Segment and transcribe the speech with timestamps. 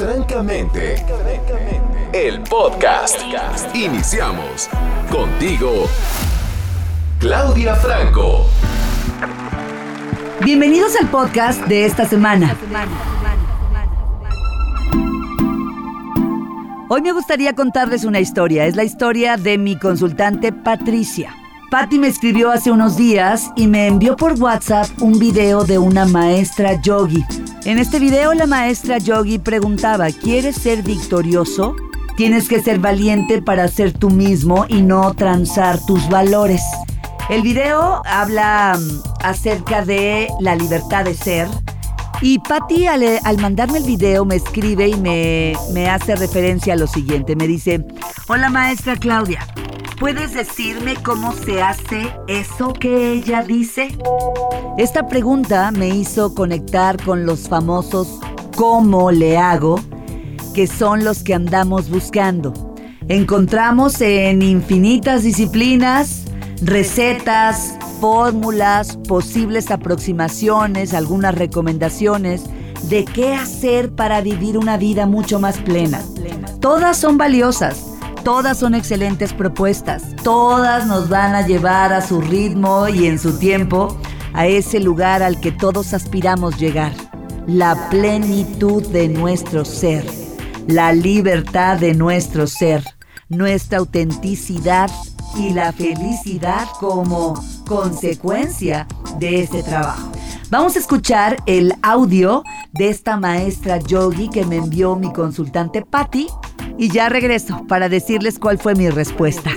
[0.00, 0.96] Francamente.
[2.14, 3.20] El podcast.
[3.74, 4.70] Iniciamos.
[5.12, 5.86] Contigo,
[7.18, 8.46] Claudia Franco.
[10.42, 12.56] Bienvenidos al podcast de esta semana.
[16.88, 18.64] Hoy me gustaría contarles una historia.
[18.64, 21.36] Es la historia de mi consultante Patricia.
[21.70, 26.06] Patty me escribió hace unos días y me envió por WhatsApp un video de una
[26.06, 27.22] maestra yogi.
[27.66, 31.76] En este video la maestra yogi preguntaba, ¿quieres ser victorioso?
[32.16, 36.62] Tienes que ser valiente para ser tú mismo y no transar tus valores.
[37.28, 41.48] El video habla mm, acerca de la libertad de ser.
[42.22, 46.86] Y Patty al, al, mandarme el video me escribe y me hace referencia a lo
[46.86, 47.36] siguiente.
[47.36, 47.84] Me dice,
[48.28, 49.46] hola maestra Claudia,
[50.00, 53.88] ¿Puedes decirme cómo se hace eso que ella dice?
[54.78, 58.18] Esta pregunta me hizo conectar con los famosos
[58.56, 59.78] ¿cómo le hago?
[60.54, 62.54] que son los que andamos buscando.
[63.08, 66.24] Encontramos en infinitas disciplinas
[66.62, 72.44] recetas, fórmulas, posibles aproximaciones, algunas recomendaciones
[72.88, 76.02] de qué hacer para vivir una vida mucho más plena.
[76.58, 77.89] Todas son valiosas
[78.24, 80.02] Todas son excelentes propuestas.
[80.22, 83.96] Todas nos van a llevar a su ritmo y en su tiempo
[84.34, 86.92] a ese lugar al que todos aspiramos llegar.
[87.46, 90.04] La plenitud de nuestro ser.
[90.66, 92.84] La libertad de nuestro ser.
[93.30, 94.90] Nuestra autenticidad
[95.36, 98.86] y la felicidad como consecuencia
[99.18, 100.10] de ese trabajo.
[100.50, 106.26] Vamos a escuchar el audio de esta maestra yogi que me envió mi consultante Patty
[106.80, 109.50] y ya regreso para decirles cuál fue mi respuesta.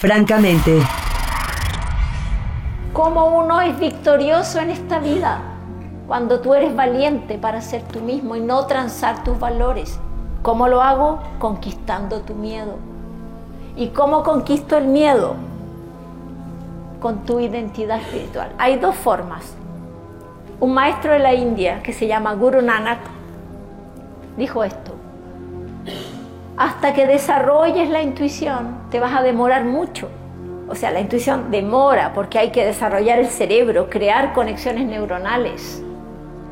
[0.00, 0.82] Francamente.
[2.92, 5.40] ¿Cómo uno es victorioso en esta vida?
[6.08, 10.00] Cuando tú eres valiente para ser tú mismo y no transar tus valores.
[10.42, 11.20] ¿Cómo lo hago?
[11.38, 12.76] Conquistando tu miedo.
[13.76, 15.36] ¿Y cómo conquisto el miedo?
[17.00, 18.50] Con tu identidad espiritual.
[18.58, 19.54] Hay dos formas.
[20.62, 23.00] Un maestro de la India que se llama Guru Nanak
[24.36, 24.94] dijo esto.
[26.56, 30.08] Hasta que desarrolles la intuición te vas a demorar mucho.
[30.68, 35.82] O sea, la intuición demora porque hay que desarrollar el cerebro, crear conexiones neuronales.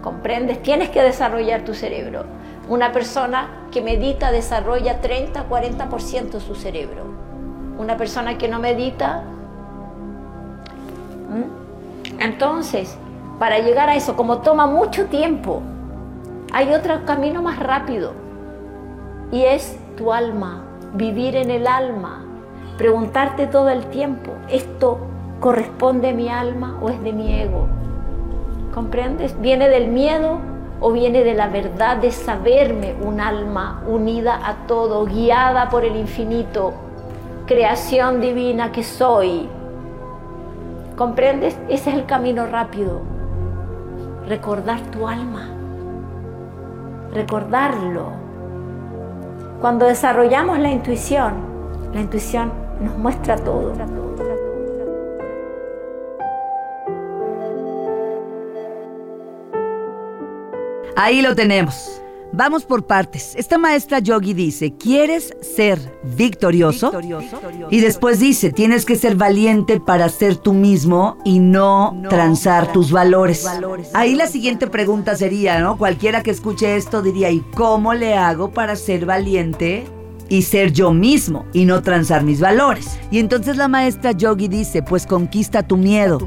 [0.02, 0.60] ¿Comprendes?
[0.60, 2.24] Tienes que desarrollar tu cerebro.
[2.68, 7.04] Una persona que medita desarrolla 30-40% su cerebro.
[7.78, 9.22] Una persona que no medita...
[12.18, 12.98] Entonces,
[13.40, 15.62] para llegar a eso, como toma mucho tiempo,
[16.52, 18.12] hay otro camino más rápido
[19.32, 20.62] y es tu alma,
[20.92, 22.22] vivir en el alma,
[22.76, 24.98] preguntarte todo el tiempo, ¿esto
[25.40, 27.66] corresponde a mi alma o es de mi ego?
[28.74, 29.34] ¿Comprendes?
[29.40, 30.38] ¿Viene del miedo
[30.82, 35.96] o viene de la verdad de saberme un alma unida a todo, guiada por el
[35.96, 36.74] infinito,
[37.46, 39.48] creación divina que soy?
[40.94, 41.58] ¿Comprendes?
[41.70, 43.09] Ese es el camino rápido
[44.30, 45.48] recordar tu alma,
[47.12, 48.12] recordarlo.
[49.60, 51.34] Cuando desarrollamos la intuición,
[51.92, 53.74] la intuición nos muestra todo.
[60.94, 61.99] Ahí lo tenemos.
[62.32, 63.34] Vamos por partes.
[63.36, 65.78] Esta maestra yogi dice, ¿quieres ser
[66.16, 66.92] victorioso?
[67.70, 72.92] Y después dice, tienes que ser valiente para ser tú mismo y no, transar tus
[72.92, 73.46] valores.
[73.94, 75.76] Ahí la siguiente pregunta sería, ¿no?
[75.76, 79.86] Cualquiera que escuche esto diría, ¿y cómo le hago para ser valiente
[80.30, 82.98] y ser yo mismo y no transar mis valores.
[83.10, 86.26] Y entonces la maestra Yogi dice, pues conquista tu miedo.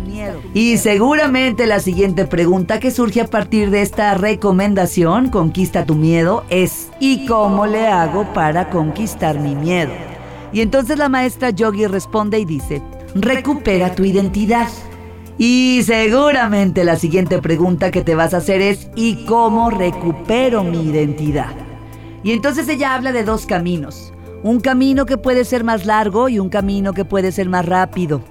[0.53, 6.43] Y seguramente la siguiente pregunta que surge a partir de esta recomendación, conquista tu miedo,
[6.49, 9.93] es, ¿y cómo le hago para conquistar mi miedo?
[10.51, 12.81] Y entonces la maestra Yogi responde y dice,
[13.15, 14.67] recupera tu identidad.
[15.37, 20.89] Y seguramente la siguiente pregunta que te vas a hacer es, ¿y cómo recupero mi
[20.89, 21.62] identidad?
[22.23, 24.13] Y entonces ella habla de dos caminos.
[24.43, 28.21] Un camino que puede ser más largo y un camino que puede ser más rápido.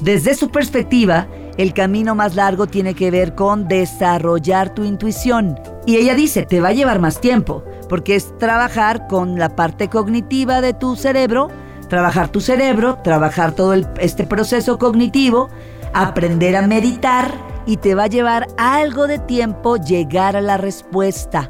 [0.00, 1.26] Desde su perspectiva,
[1.56, 5.58] el camino más largo tiene que ver con desarrollar tu intuición.
[5.86, 9.88] Y ella dice, te va a llevar más tiempo, porque es trabajar con la parte
[9.88, 11.48] cognitiva de tu cerebro,
[11.88, 15.48] trabajar tu cerebro, trabajar todo este proceso cognitivo,
[15.94, 17.32] aprender a meditar
[17.64, 21.48] y te va a llevar algo de tiempo llegar a la respuesta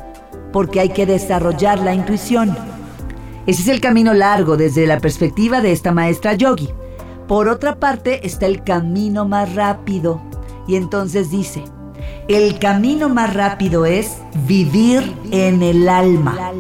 [0.57, 2.57] porque hay que desarrollar la intuición.
[3.47, 6.71] Ese es el camino largo desde la perspectiva de esta maestra yogi.
[7.29, 10.23] Por otra parte está el camino más rápido.
[10.67, 11.63] Y entonces dice,
[12.29, 14.17] el camino más rápido es
[14.47, 16.53] vivir en el alma.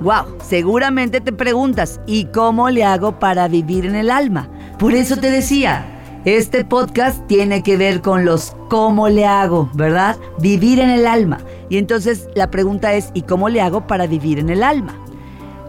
[0.00, 4.50] Wow, seguramente te preguntas, ¿y cómo le hago para vivir en el alma?
[4.76, 5.89] Por eso te decía,
[6.26, 10.18] este podcast tiene que ver con los cómo le hago, ¿verdad?
[10.38, 11.38] Vivir en el alma.
[11.70, 14.94] Y entonces la pregunta es, ¿y cómo le hago para vivir en el alma?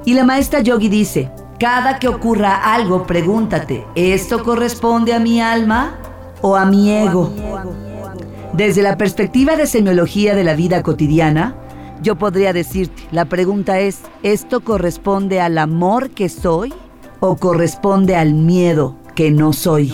[0.03, 5.97] Y la maestra Yogi dice, cada que ocurra algo, pregúntate, ¿esto corresponde a mi alma
[6.41, 7.31] o a mi ego?
[8.51, 11.55] Desde la perspectiva de semiología de la vida cotidiana,
[12.01, 16.73] yo podría decirte, la pregunta es, ¿esto corresponde al amor que soy
[17.21, 19.93] o corresponde al miedo que no soy?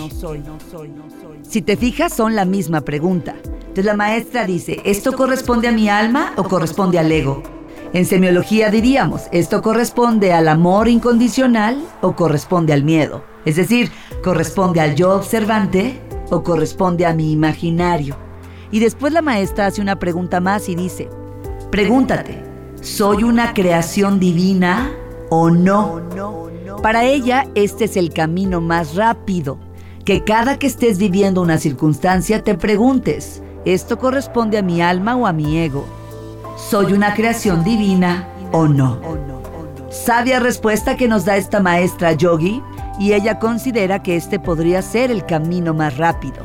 [1.42, 3.34] Si te fijas, son la misma pregunta.
[3.44, 7.42] Entonces la maestra dice, ¿esto corresponde a mi alma o corresponde al ego?
[7.92, 13.24] En semiología diríamos, ¿esto corresponde al amor incondicional o corresponde al miedo?
[13.46, 13.90] Es decir,
[14.22, 15.98] ¿corresponde al yo observante
[16.30, 18.16] o corresponde a mi imaginario?
[18.70, 21.08] Y después la maestra hace una pregunta más y dice,
[21.70, 22.42] pregúntate,
[22.82, 24.90] ¿soy una creación divina
[25.30, 26.00] o no?
[26.82, 29.58] Para ella, este es el camino más rápido,
[30.04, 35.26] que cada que estés viviendo una circunstancia te preguntes, ¿esto corresponde a mi alma o
[35.26, 35.84] a mi ego?
[36.56, 39.00] ¿Soy una creación divina o no?
[39.90, 42.62] Sabia respuesta que nos da esta maestra yogi
[42.98, 46.42] y ella considera que este podría ser el camino más rápido.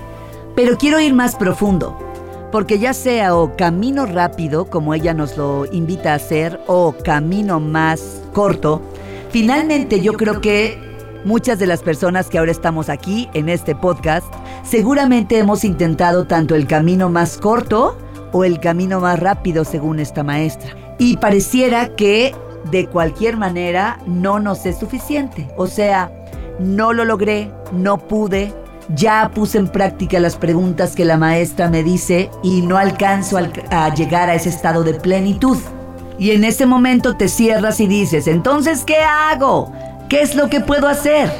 [0.55, 1.97] Pero quiero ir más profundo
[2.53, 7.59] porque ya sea o camino rápido, como ella nos lo invita a hacer, o camino
[7.59, 8.79] más corto,
[9.31, 10.77] finalmente yo creo que
[11.25, 16.53] muchas de las personas que ahora estamos aquí en este podcast, seguramente hemos intentado tanto
[16.53, 17.97] el camino más corto
[18.33, 20.75] o el camino más rápido según esta maestra.
[20.99, 22.35] Y pareciera que
[22.69, 25.49] de cualquier manera no nos es suficiente.
[25.57, 26.11] O sea,
[26.59, 28.53] no lo logré, no pude,
[28.95, 33.93] ya puse en práctica las preguntas que la maestra me dice y no alcanzo a
[33.93, 35.57] llegar a ese estado de plenitud.
[36.19, 39.71] Y en ese momento te cierras y dices, entonces, ¿qué hago?
[40.09, 41.31] ¿Qué es lo que puedo hacer?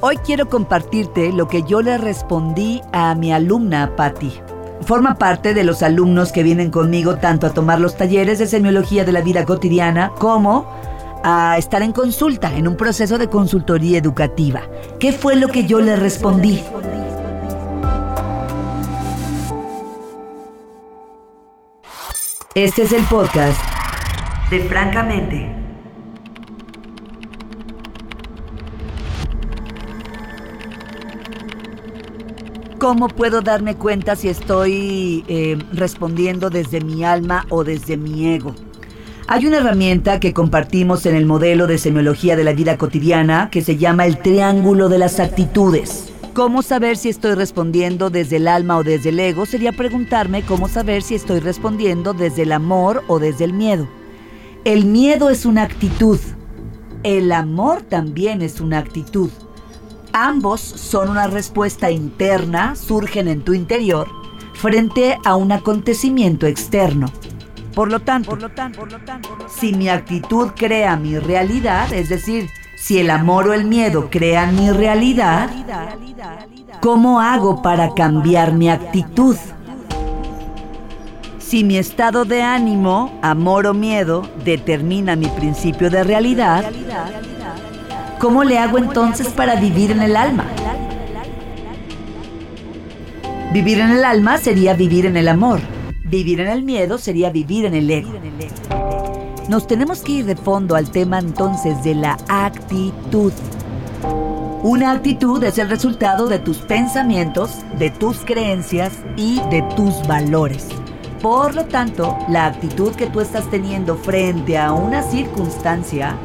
[0.00, 4.40] Hoy quiero compartirte lo que yo le respondí a mi alumna Patty.
[4.82, 9.04] Forma parte de los alumnos que vienen conmigo tanto a tomar los talleres de semiología
[9.04, 10.70] de la vida cotidiana como
[11.28, 14.62] a estar en consulta, en un proceso de consultoría educativa.
[15.00, 16.62] ¿Qué fue lo que yo le respondí?
[22.54, 23.60] Este es el podcast
[24.50, 25.52] de Francamente.
[32.78, 38.54] ¿Cómo puedo darme cuenta si estoy eh, respondiendo desde mi alma o desde mi ego?
[39.28, 43.60] Hay una herramienta que compartimos en el modelo de semiología de la vida cotidiana que
[43.60, 46.12] se llama el triángulo de las actitudes.
[46.32, 49.44] ¿Cómo saber si estoy respondiendo desde el alma o desde el ego?
[49.44, 53.88] Sería preguntarme cómo saber si estoy respondiendo desde el amor o desde el miedo.
[54.64, 56.20] El miedo es una actitud.
[57.02, 59.30] El amor también es una actitud.
[60.12, 64.06] Ambos son una respuesta interna, surgen en tu interior,
[64.54, 67.10] frente a un acontecimiento externo.
[67.76, 68.38] Por lo tanto,
[69.54, 74.56] si mi actitud crea mi realidad, es decir, si el amor o el miedo crean
[74.56, 75.50] mi realidad,
[76.80, 79.36] ¿cómo hago para cambiar mi actitud?
[81.38, 86.64] Si mi estado de ánimo, amor o miedo, determina mi principio de realidad,
[88.18, 90.46] ¿cómo le hago entonces para vivir en el alma?
[93.52, 95.75] Vivir en el alma sería vivir en el amor.
[96.08, 98.12] Vivir en el miedo sería vivir en el ego.
[99.48, 103.32] Nos tenemos que ir de fondo al tema entonces de la actitud.
[104.62, 110.68] Una actitud es el resultado de tus pensamientos, de tus creencias y de tus valores.
[111.20, 116.16] Por lo tanto, la actitud que tú estás teniendo frente a una circunstancia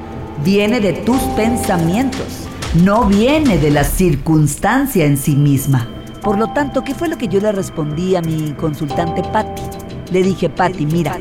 [0.44, 2.48] viene de tus pensamientos,
[2.84, 5.88] no viene de la circunstancia en sí misma.
[6.22, 9.71] Por lo tanto, ¿qué fue lo que yo le respondí a mi consultante Patty?
[10.12, 11.18] Le dije, Patty, mira,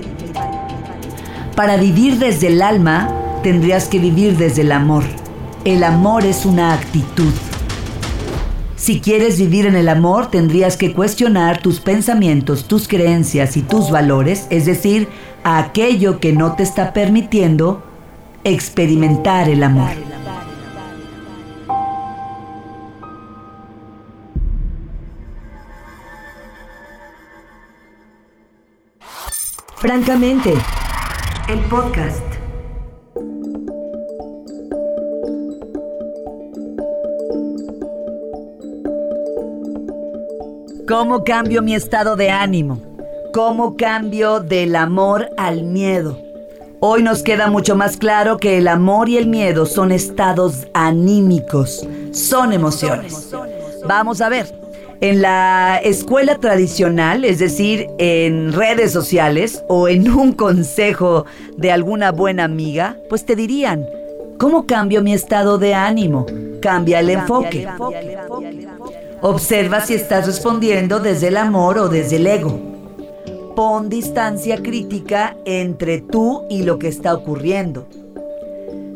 [1.55, 3.09] para vivir desde el alma
[3.43, 5.05] tendrías que vivir desde el amor.
[5.65, 7.33] El amor es una actitud.
[8.77, 13.91] Si quieres vivir en el amor, tendrías que cuestionar tus pensamientos, tus creencias y tus
[13.91, 15.09] valores, es decir,
[15.45, 17.83] aquello que no te está permitiendo
[18.43, 20.10] experimentar el amor.
[29.91, 30.55] Francamente,
[31.49, 32.23] el podcast.
[40.87, 42.81] ¿Cómo cambio mi estado de ánimo?
[43.35, 46.17] ¿Cómo cambio del amor al miedo?
[46.79, 51.85] Hoy nos queda mucho más claro que el amor y el miedo son estados anímicos,
[52.13, 53.35] son emociones.
[53.89, 54.55] Vamos a ver,
[55.01, 61.25] en la escuela tradicional, es decir, en redes sociales o en un consejo
[61.57, 63.87] de alguna buena amiga, pues te dirían,
[64.39, 66.27] ¿cómo cambio mi estado de ánimo?
[66.61, 67.67] Cambia el enfoque.
[69.23, 72.71] Observa si estás respondiendo desde el amor o desde el ego
[73.61, 77.87] pon distancia crítica entre tú y lo que está ocurriendo.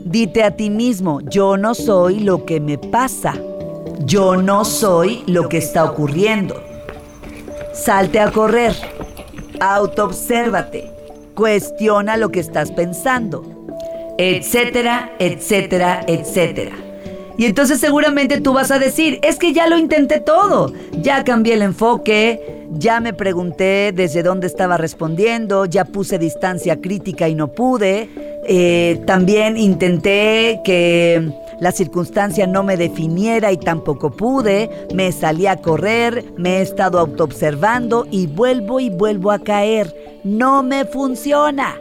[0.04, 3.34] Dite a ti mismo, yo no soy lo que me pasa.
[4.00, 6.62] Yo no soy lo que está ocurriendo.
[7.72, 8.74] Salte a correr.
[9.60, 10.90] Autoobsérvate.
[11.34, 13.44] Cuestiona lo que estás pensando.
[14.18, 16.72] Etcétera, etcétera, etcétera.
[17.36, 20.72] Y entonces seguramente tú vas a decir, es que ya lo intenté todo.
[21.00, 27.28] Ya cambié el enfoque, ya me pregunté desde dónde estaba respondiendo, ya puse distancia crítica
[27.28, 28.08] y no pude.
[28.46, 34.88] Eh, también intenté que la circunstancia no me definiera y tampoco pude.
[34.94, 40.20] Me salí a correr, me he estado autoobservando y vuelvo y vuelvo a caer.
[40.24, 41.76] No me funciona.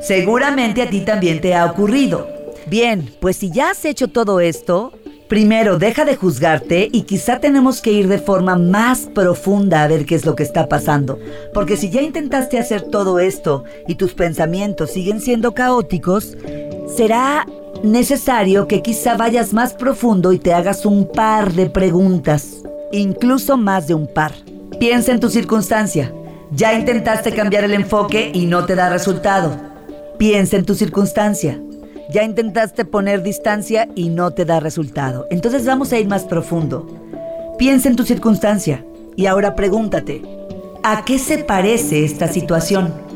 [0.00, 2.28] Seguramente a ti también te ha ocurrido.
[2.66, 4.92] Bien, pues si ya has hecho todo esto,
[5.28, 10.06] primero deja de juzgarte y quizá tenemos que ir de forma más profunda a ver
[10.06, 11.18] qué es lo que está pasando.
[11.52, 16.36] Porque si ya intentaste hacer todo esto y tus pensamientos siguen siendo caóticos,
[16.94, 17.46] será
[17.82, 23.86] necesario que quizá vayas más profundo y te hagas un par de preguntas, incluso más
[23.86, 24.32] de un par.
[24.78, 26.12] Piensa en tu circunstancia.
[26.50, 29.56] Ya intentaste cambiar el enfoque y no te da resultado.
[30.18, 31.60] Piensa en tu circunstancia.
[32.10, 35.26] Ya intentaste poner distancia y no te da resultado.
[35.30, 36.86] Entonces vamos a ir más profundo.
[37.58, 38.84] Piensa en tu circunstancia
[39.16, 40.22] y ahora pregúntate,
[40.82, 43.07] ¿a qué se parece esta situación?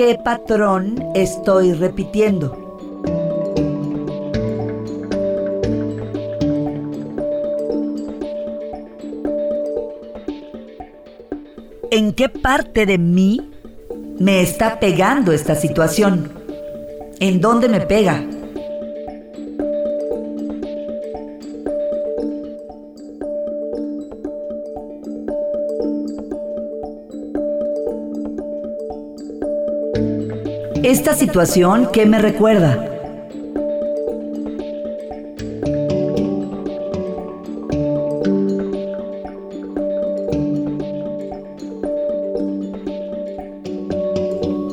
[0.00, 2.56] ¿Qué patrón estoy repitiendo?
[11.90, 13.50] en qué parte de mí
[14.18, 16.32] me está pegando esta situación.
[17.18, 18.24] ¿En dónde me pega?
[30.90, 32.84] Esta situación, ¿qué me recuerda?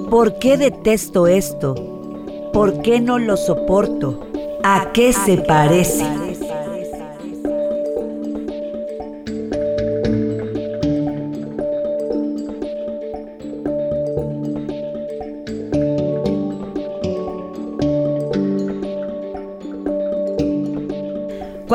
[0.09, 1.75] ¿Por qué detesto esto?
[2.51, 4.27] ¿Por qué no lo soporto?
[4.63, 6.26] ¿A qué se parece?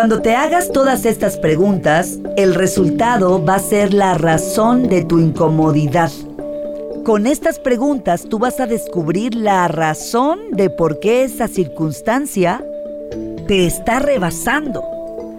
[0.03, 5.21] Cuando te hagas todas estas preguntas, el resultado va a ser la razón de tu
[5.21, 6.11] incomodidad.
[7.05, 12.67] Con estas preguntas tú vas a descubrir la razón de por qué esa circunstancia
[13.47, 14.83] te está rebasando.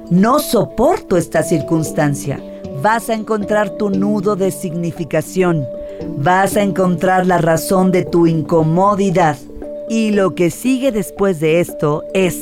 [0.10, 2.40] No soporto esta circunstancia.
[2.82, 5.68] Vas a encontrar tu nudo de significación.
[6.20, 9.36] Vas a encontrar la razón de tu incomodidad.
[9.90, 12.38] Y lo que sigue después de esto es,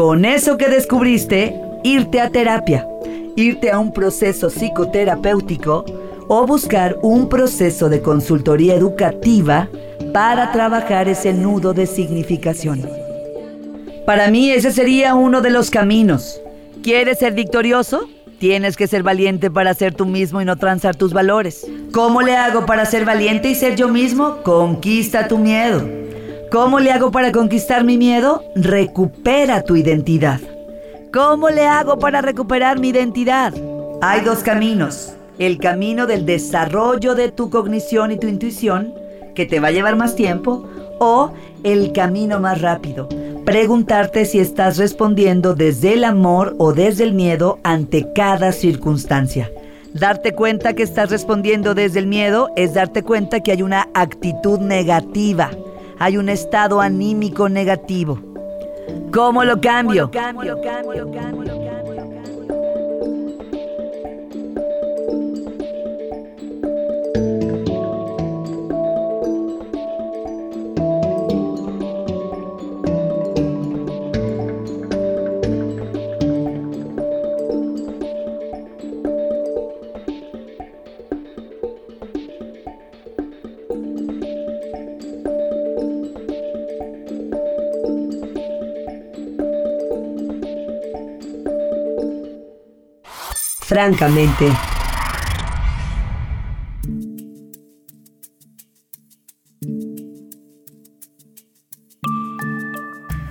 [0.00, 2.88] con eso que descubriste, irte a terapia,
[3.36, 5.84] irte a un proceso psicoterapéutico
[6.26, 9.68] o buscar un proceso de consultoría educativa
[10.14, 12.88] para trabajar ese nudo de significación.
[14.06, 16.40] Para mí ese sería uno de los caminos.
[16.82, 18.08] ¿Quieres ser victorioso?
[18.38, 21.66] Tienes que ser valiente para ser tú mismo y no transar tus valores.
[21.92, 24.38] ¿Cómo le hago para ser valiente y ser yo mismo?
[24.44, 25.86] Conquista tu miedo.
[26.50, 28.42] ¿Cómo le hago para conquistar mi miedo?
[28.56, 30.40] Recupera tu identidad.
[31.12, 33.54] ¿Cómo le hago para recuperar mi identidad?
[34.02, 38.92] Hay dos caminos el camino del desarrollo de tu cognición y tu intuición,
[39.34, 41.32] que te va a llevar más tiempo, o
[41.64, 43.08] el camino más rápido.
[43.46, 49.50] Preguntarte si estás respondiendo desde el amor o desde el miedo ante cada circunstancia.
[49.94, 54.58] Darte cuenta que estás respondiendo desde el miedo es darte cuenta que hay una actitud
[54.58, 55.50] negativa,
[56.00, 58.18] hay un estado anímico negativo.
[59.12, 60.10] ¿Cómo lo cambio?
[60.10, 61.59] ¿Cómo lo cambio?
[93.80, 94.46] Francamente.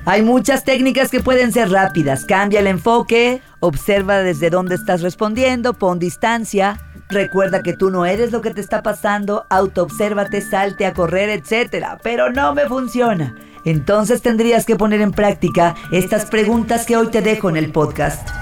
[0.06, 2.26] Hay muchas técnicas que pueden ser rápidas.
[2.26, 6.80] Cambia el enfoque, observa desde dónde estás respondiendo, pon distancia,
[7.10, 12.00] recuerda que tú no eres lo que te está pasando, autoobsérvate, salte a correr, etc.
[12.02, 13.36] Pero no me funciona.
[13.66, 18.39] Entonces tendrías que poner en práctica estas preguntas que hoy te dejo en el podcast.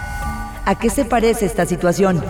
[0.67, 2.21] ¿A qué se parece esta situación?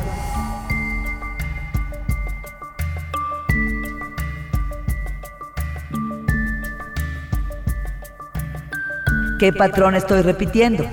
[9.39, 10.86] ¿Qué patrón estoy repitiendo?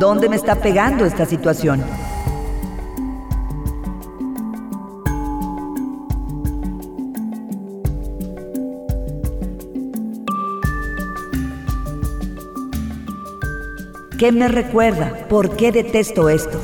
[0.00, 2.01] ¿Dónde me está pegando esta situación?
[14.22, 15.26] ¿Qué me recuerda?
[15.28, 16.60] ¿Por qué detesto esto?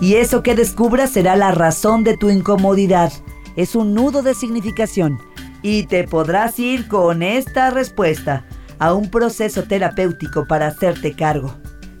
[0.00, 3.12] Y eso que descubras será la razón de tu incomodidad.
[3.54, 5.20] Es un nudo de significación.
[5.62, 8.44] Y te podrás ir con esta respuesta
[8.80, 11.54] a un proceso terapéutico para hacerte cargo.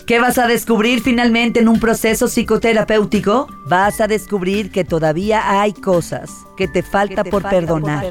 [0.06, 3.48] ¿Qué vas a descubrir finalmente en un proceso psicoterapéutico?
[3.66, 8.04] Vas a descubrir que todavía hay cosas que te falta, por, perdonar.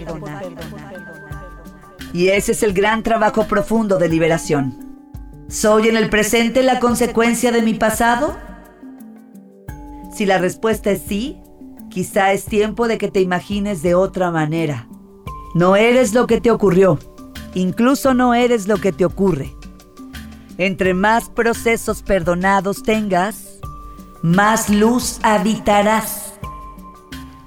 [2.12, 4.96] Y ese es el gran trabajo profundo de liberación.
[5.48, 8.36] ¿Soy en el presente la consecuencia de mi pasado?
[10.16, 11.38] Si la respuesta es sí,
[11.92, 14.88] quizá es tiempo de que te imagines de otra manera.
[15.54, 16.98] No eres lo que te ocurrió,
[17.54, 19.54] incluso no eres lo que te ocurre.
[20.58, 23.60] Entre más procesos perdonados tengas,
[24.22, 26.34] más luz habitarás.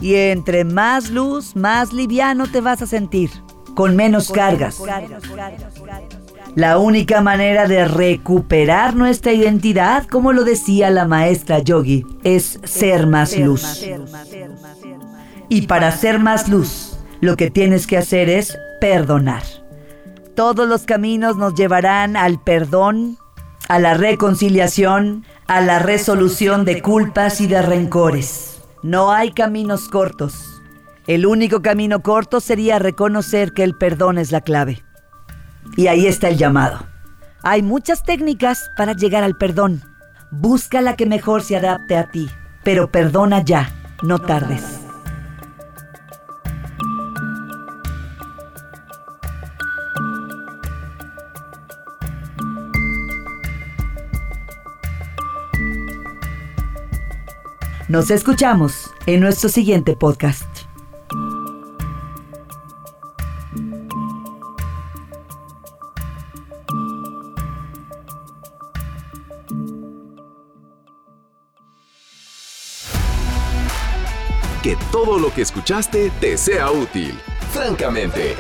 [0.01, 3.31] Y entre más luz, más liviano te vas a sentir,
[3.75, 4.81] con menos cargas.
[6.55, 13.07] La única manera de recuperar nuestra identidad, como lo decía la maestra Yogi, es ser
[13.07, 13.87] más luz.
[15.49, 19.43] Y para ser más luz, lo que tienes que hacer es perdonar.
[20.37, 23.17] Todos los caminos nos llevarán al perdón,
[23.69, 28.61] a la reconciliación, a la resolución de culpas y de rencores.
[28.83, 30.63] No hay caminos cortos.
[31.07, 34.85] El único camino corto sería reconocer que el perdón es la clave.
[35.75, 36.87] Y ahí está el llamado.
[37.43, 39.85] Hay muchas técnicas para llegar al perdón.
[40.31, 42.29] Busca la que mejor se adapte a ti,
[42.63, 43.71] pero perdona ya,
[44.03, 44.86] no tardes.
[57.89, 60.45] Nos escuchamos en nuestro siguiente podcast.
[74.65, 77.17] Que todo lo que escuchaste te sea útil.
[77.53, 78.35] Francamente,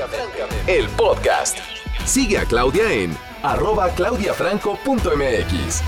[0.66, 1.58] el podcast.
[2.04, 5.82] Sigue a Claudia en arroba claudiafranco.mx.